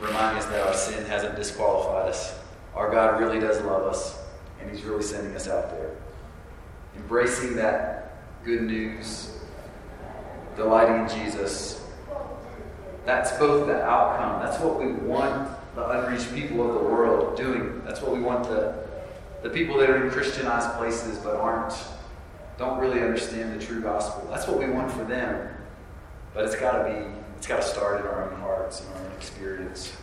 [0.00, 2.38] reminding us that our sin hasn't disqualified us.
[2.74, 4.18] Our God really does love us,
[4.60, 5.90] and He's really sending us out there.
[6.96, 9.38] Embracing that good news,
[10.56, 11.86] delighting in Jesus.
[13.04, 14.42] That's both the outcome.
[14.42, 17.82] That's what we want the unreached people of the world doing.
[17.84, 18.74] That's what we want the,
[19.42, 21.74] the people that are in Christianized places but aren't
[22.58, 24.28] don't really understand the true gospel.
[24.30, 25.48] That's what we want for them.
[26.34, 29.96] But it's gotta be it's gotta start in our own hearts and our own experience.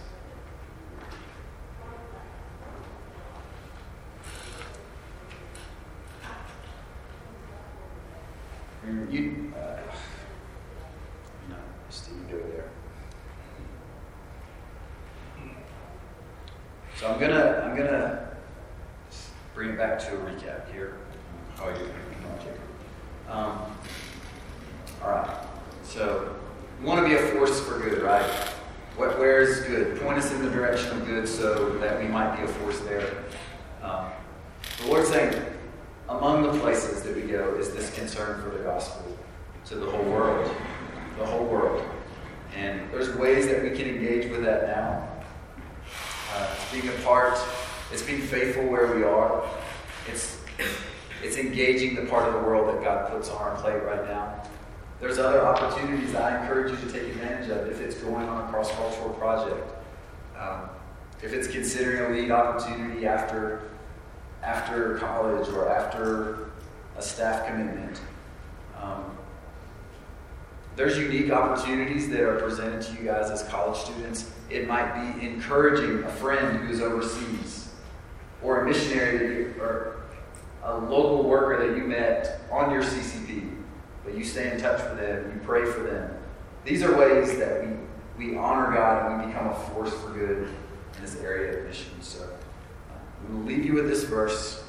[9.10, 9.87] You, uh,
[11.98, 12.70] no, Steve, go there.
[17.00, 18.30] So I'm gonna I'm gonna
[19.54, 20.98] bring it back to a recap here.
[21.60, 23.60] Oh, you um,
[25.04, 25.46] all right.
[25.84, 26.36] So
[26.80, 28.26] we want to be a force for good, right?
[28.96, 30.00] What where is good?
[30.00, 33.26] Point us in the direction of good, so that we might be a force there.
[33.84, 34.06] Um,
[34.82, 35.40] the Lord's saying,
[36.10, 39.04] among the places that we go is this concern for the gospel
[39.66, 40.50] to the whole world,
[41.18, 41.84] the whole world.
[42.56, 45.08] And there's ways that we can engage with that now.
[46.34, 47.38] Uh, it's being a part,
[47.92, 49.48] it's being faithful where we are.
[50.08, 50.38] It's
[51.24, 54.44] it's engaging the part of the world that God puts on our plate right now.
[55.00, 58.48] There's other opportunities that I encourage you to take advantage of if it's going on
[58.48, 59.74] a cross cultural project.
[60.40, 60.70] Um,
[61.24, 63.70] if it's considering a lead opportunity after
[64.44, 66.50] after college or after
[66.98, 68.00] a staff commitment.
[70.78, 74.30] There's unique opportunities that are presented to you guys as college students.
[74.52, 77.74] It might be encouraging a friend who's overseas,
[78.44, 80.04] or a missionary, or
[80.62, 83.56] a local worker that you met on your CCP,
[84.06, 86.16] but you stay in touch with them, you pray for them.
[86.64, 87.66] These are ways that
[88.16, 90.48] we, we honor God and we become a force for good
[90.96, 92.00] in this area of mission.
[92.02, 92.30] So
[93.20, 94.64] I'm going to leave you with this verse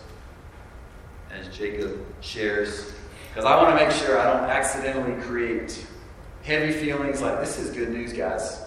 [1.30, 2.94] as Jacob shares,
[3.28, 5.86] because I want to make sure I don't accidentally create
[6.42, 8.62] heavy feelings like this is good news, guys.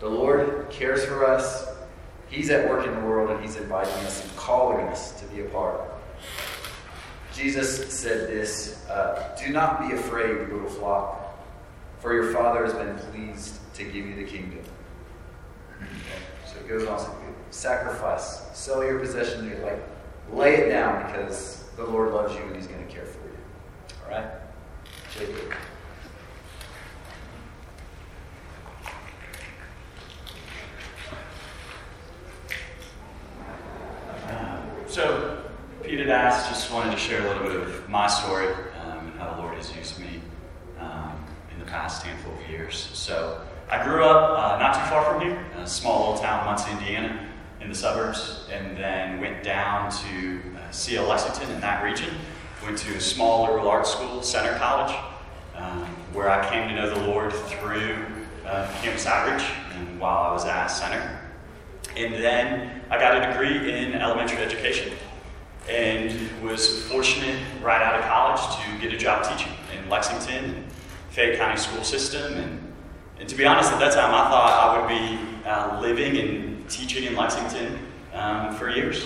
[0.00, 1.66] The Lord cares for us.
[2.28, 5.40] He's at work in the world and He's inviting us and calling us to be
[5.40, 5.80] a part.
[7.32, 11.38] Jesus said this uh, Do not be afraid, little flock,
[12.00, 14.64] for your Father has been pleased to give you the kingdom.
[16.46, 17.10] So it goes on to
[17.50, 19.82] sacrifice, sell your possessions, like
[20.32, 23.36] lay it down because the Lord loves you and He's going to care for you.
[24.04, 24.30] All right?
[25.12, 25.54] Jacob.
[34.88, 35.44] So,
[36.06, 38.46] Just wanted to share a little bit of my story
[38.80, 40.20] um, and how the Lord has used me
[40.78, 42.88] um, in the past handful of years.
[42.92, 46.70] So, I grew up uh, not too far from here, a small little town, Muncie,
[46.70, 47.28] Indiana,
[47.60, 52.14] in the suburbs, and then went down to uh, CL Lexington in that region.
[52.64, 54.96] Went to a small liberal arts school, Centre College,
[55.56, 58.06] um, where I came to know the Lord through
[58.46, 59.44] uh, campus outreach
[59.74, 61.18] and while I was at Centre.
[61.96, 64.92] And then I got a degree in elementary education
[65.68, 66.12] and
[66.42, 70.64] was fortunate right out of college to get a job teaching in Lexington
[71.10, 72.34] Fayette County school system.
[72.34, 72.72] And,
[73.18, 76.68] and to be honest, at that time I thought I would be uh, living and
[76.68, 77.78] teaching in Lexington
[78.12, 79.04] um, for years.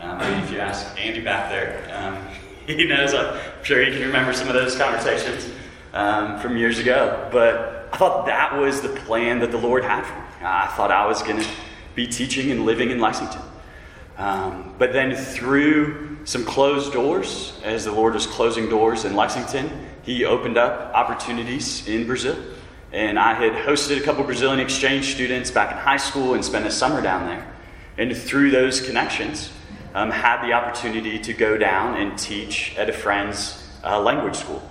[0.00, 2.18] Um, I mean, if you ask Andy back there, um,
[2.66, 5.48] he knows, I'm sure he can remember some of those conversations
[5.92, 7.28] um, from years ago.
[7.30, 10.46] But I thought that was the plan that the Lord had for me.
[10.46, 11.48] I thought I was going to
[11.94, 13.42] be teaching and living in Lexington.
[14.22, 19.68] Um, but then through some closed doors, as the Lord was closing doors in Lexington,
[20.02, 22.36] He opened up opportunities in Brazil.
[22.92, 26.66] And I had hosted a couple Brazilian exchange students back in high school and spent
[26.66, 27.52] a summer down there.
[27.98, 29.50] And through those connections,
[29.92, 34.62] um, had the opportunity to go down and teach at a friend's uh, language school.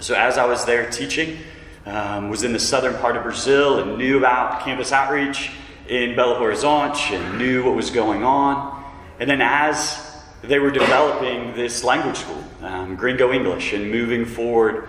[0.00, 1.38] So as I was there teaching,
[1.86, 5.52] um, was in the southern part of Brazil and knew about campus outreach
[5.88, 8.84] in Belo Horizonte and knew what was going on.
[9.20, 14.88] And then as they were developing this language school, um, Gringo English, and moving forward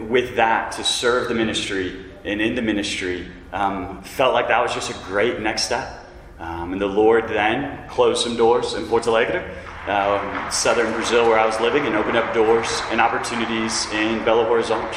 [0.00, 4.72] with that to serve the ministry and in the ministry, um, felt like that was
[4.72, 6.06] just a great next step.
[6.38, 9.54] Um, and the Lord then closed some doors in Porto Alegre,
[9.86, 14.46] uh, southern Brazil, where I was living, and opened up doors and opportunities in Belo
[14.46, 14.96] Horizonte.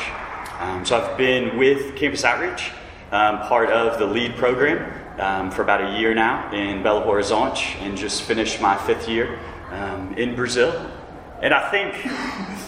[0.59, 2.71] Um, so I've been with Campus Outreach,
[3.11, 7.75] um, part of the LEAD program, um, for about a year now in Belo Horizonte,
[7.81, 9.39] and just finished my fifth year
[9.71, 10.91] um, in Brazil.
[11.41, 11.95] And I think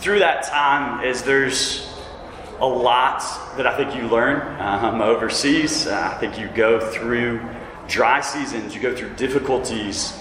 [0.02, 1.92] through that time, as there's
[2.60, 3.22] a lot
[3.58, 7.42] that I think you learn um, overseas, uh, I think you go through
[7.88, 10.14] dry seasons, you go through difficulties.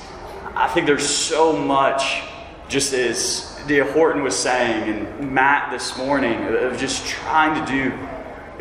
[0.55, 2.23] I think there's so much,
[2.69, 7.93] just as Dia Horton was saying, and Matt this morning, of just trying to do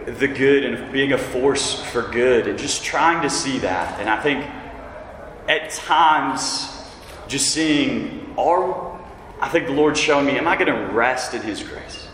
[0.07, 3.99] the good and being a force for good and just trying to see that.
[3.99, 4.45] And I think
[5.49, 6.69] at times,
[7.27, 8.97] just seeing, are,
[9.41, 12.07] I think the Lord's showing me, am I going to rest in His grace?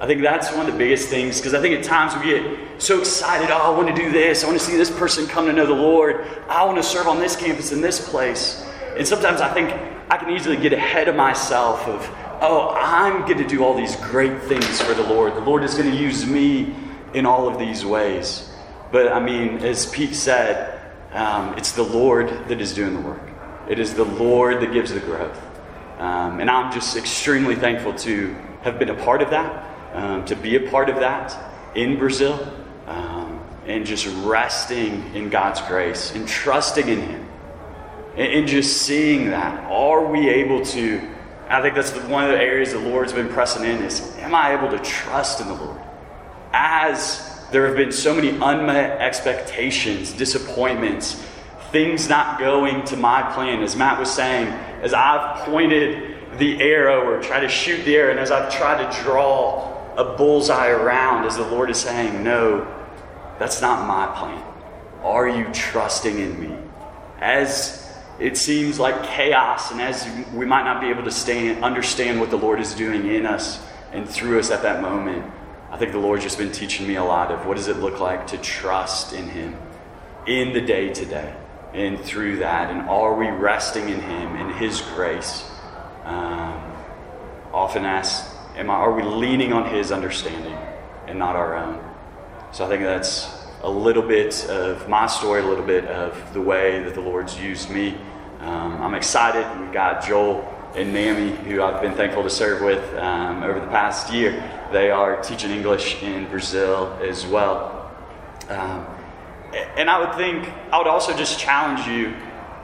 [0.00, 2.80] I think that's one of the biggest things because I think at times we get
[2.80, 3.50] so excited.
[3.50, 4.44] Oh, I want to do this.
[4.44, 6.26] I want to see this person come to know the Lord.
[6.48, 8.64] I want to serve on this campus in this place.
[8.96, 9.70] And sometimes I think
[10.10, 12.08] I can easily get ahead of myself of,
[12.40, 15.34] oh, I'm going to do all these great things for the Lord.
[15.34, 16.74] The Lord is going to use me
[17.16, 18.48] in all of these ways.
[18.92, 20.78] But I mean, as Pete said,
[21.12, 23.22] um, it's the Lord that is doing the work,
[23.68, 25.42] it is the Lord that gives the growth.
[25.98, 30.36] Um, and I'm just extremely thankful to have been a part of that, um, to
[30.36, 31.34] be a part of that
[31.74, 32.34] in Brazil,
[32.86, 37.28] um, and just resting in God's grace and trusting in Him.
[38.14, 39.58] And, and just seeing that.
[39.70, 41.00] Are we able to?
[41.48, 44.52] I think that's one of the areas the Lord's been pressing in is am I
[44.52, 45.80] able to trust in the Lord?
[46.58, 51.22] As there have been so many unmet expectations, disappointments,
[51.70, 53.62] things not going to my plan.
[53.62, 54.48] As Matt was saying,
[54.80, 58.90] as I've pointed the arrow or tried to shoot the arrow, and as I've tried
[58.90, 62.66] to draw a bullseye around, as the Lord is saying, No,
[63.38, 64.42] that's not my plan.
[65.02, 66.56] Are you trusting in me?
[67.20, 72.18] As it seems like chaos, and as we might not be able to stand, understand
[72.18, 75.30] what the Lord is doing in us and through us at that moment,
[75.70, 77.98] I think the Lord's just been teaching me a lot of what does it look
[77.98, 79.56] like to trust in Him
[80.26, 81.34] in the day to day
[81.74, 82.70] and through that.
[82.70, 85.48] And are we resting in Him in His grace?
[86.04, 86.72] Um,
[87.52, 90.56] often asked, am I, are we leaning on His understanding
[91.06, 91.82] and not our own?
[92.52, 93.28] So I think that's
[93.62, 97.38] a little bit of my story, a little bit of the way that the Lord's
[97.38, 97.98] used me.
[98.40, 99.44] Um, I'm excited.
[99.60, 103.66] We've got Joel and Nami, who I've been thankful to serve with um, over the
[103.68, 104.32] past year.
[104.72, 107.90] They are teaching English in Brazil as well.
[108.50, 108.86] Um,
[109.76, 112.14] and I would think, I would also just challenge you,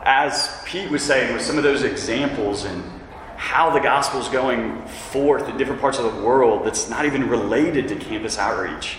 [0.03, 2.85] as Pete was saying, with some of those examples and
[3.37, 7.29] how the gospel is going forth in different parts of the world that's not even
[7.29, 8.99] related to campus outreach.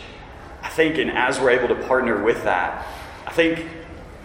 [0.64, 2.88] I think, and as we're able to partner with that,
[3.28, 3.68] I think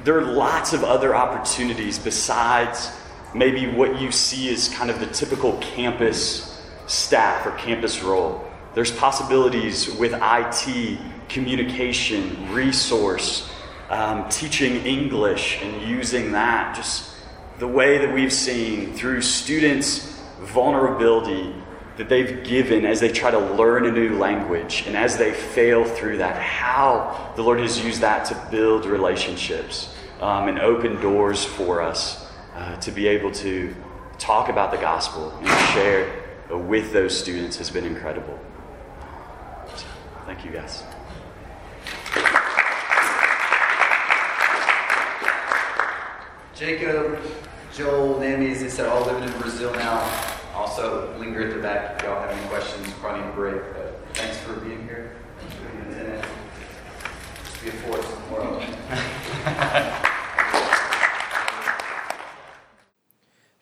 [0.04, 2.90] there are lots of other opportunities besides
[3.34, 8.44] maybe what you see is kind of the typical campus staff or campus role.
[8.74, 10.98] There's possibilities with IT,
[11.28, 13.50] communication, resource,
[13.90, 16.74] um, teaching English and using that.
[16.74, 17.10] Just
[17.58, 21.54] the way that we've seen through students' vulnerability
[21.96, 25.84] that they've given as they try to learn a new language and as they fail
[25.84, 31.44] through that, how the Lord has used that to build relationships um, and open doors
[31.44, 32.27] for us
[32.58, 33.74] uh, to be able to
[34.18, 38.36] talk about the gospel and share with those students has been incredible.
[40.26, 40.82] Thank you, guys.
[46.56, 47.20] Jacob,
[47.72, 50.00] Joel, Nami, as they said, all living in Brazil now.
[50.52, 52.92] Also, linger at the back if y'all have any questions.
[52.94, 55.14] Probably need a break, but thanks for being here.
[55.38, 56.22] Thanks for being in
[57.44, 58.64] Just be a force in the world.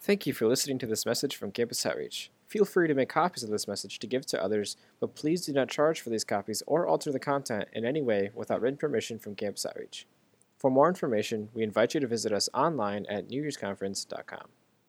[0.06, 2.30] Thank you for listening to this message from Campus Outreach.
[2.46, 5.52] Feel free to make copies of this message to give to others, but please do
[5.52, 9.18] not charge for these copies or alter the content in any way without written permission
[9.18, 10.06] from Campus Outreach.
[10.58, 14.46] For more information, we invite you to visit us online at newyearsconference.com.